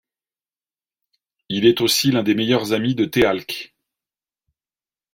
[1.47, 3.71] Il est aussi l'un des meilleurs amis de Teal'c.